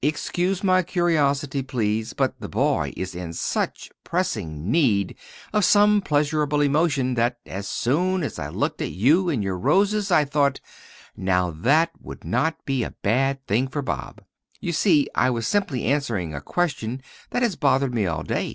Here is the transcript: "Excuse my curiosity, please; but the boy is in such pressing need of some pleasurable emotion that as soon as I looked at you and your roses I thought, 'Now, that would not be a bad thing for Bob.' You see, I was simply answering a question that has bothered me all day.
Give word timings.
"Excuse 0.00 0.64
my 0.64 0.82
curiosity, 0.82 1.62
please; 1.62 2.14
but 2.14 2.40
the 2.40 2.48
boy 2.48 2.94
is 2.96 3.14
in 3.14 3.34
such 3.34 3.90
pressing 4.04 4.70
need 4.70 5.14
of 5.52 5.66
some 5.66 6.00
pleasurable 6.00 6.62
emotion 6.62 7.12
that 7.12 7.36
as 7.44 7.68
soon 7.68 8.22
as 8.22 8.38
I 8.38 8.48
looked 8.48 8.80
at 8.80 8.92
you 8.92 9.28
and 9.28 9.42
your 9.44 9.58
roses 9.58 10.10
I 10.10 10.24
thought, 10.24 10.62
'Now, 11.14 11.50
that 11.50 11.90
would 12.00 12.24
not 12.24 12.56
be 12.64 12.82
a 12.82 12.92
bad 13.02 13.46
thing 13.46 13.68
for 13.68 13.82
Bob.' 13.82 14.22
You 14.62 14.72
see, 14.72 15.08
I 15.14 15.28
was 15.28 15.46
simply 15.46 15.84
answering 15.84 16.34
a 16.34 16.40
question 16.40 17.02
that 17.28 17.42
has 17.42 17.54
bothered 17.54 17.92
me 17.92 18.06
all 18.06 18.22
day. 18.22 18.50